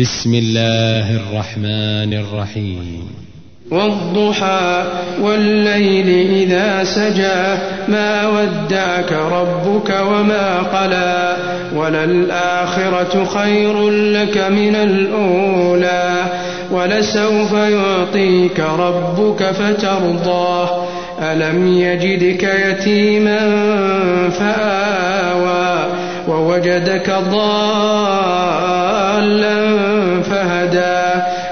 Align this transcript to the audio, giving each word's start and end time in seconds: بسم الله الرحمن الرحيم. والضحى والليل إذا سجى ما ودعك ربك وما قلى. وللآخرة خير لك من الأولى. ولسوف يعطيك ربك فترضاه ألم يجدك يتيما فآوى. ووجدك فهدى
بسم 0.00 0.34
الله 0.34 1.10
الرحمن 1.10 2.14
الرحيم. 2.14 3.10
والضحى 3.70 4.84
والليل 5.20 6.28
إذا 6.32 6.84
سجى 6.84 7.62
ما 7.88 8.28
ودعك 8.28 9.12
ربك 9.12 9.90
وما 9.90 10.58
قلى. 10.58 11.36
وللآخرة 11.76 13.24
خير 13.24 13.90
لك 13.90 14.38
من 14.38 14.76
الأولى. 14.76 16.24
ولسوف 16.70 17.52
يعطيك 17.52 18.60
ربك 18.60 19.50
فترضاه 19.50 20.84
ألم 21.22 21.78
يجدك 21.78 22.42
يتيما 22.42 23.38
فآوى. 24.30 25.86
ووجدك 26.28 27.06
فهدى 27.06 28.89